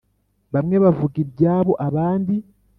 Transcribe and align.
bamwe 0.53 0.75
bavuga 0.83 1.15
ibyabo 1.23 1.71
abandi 1.87 2.35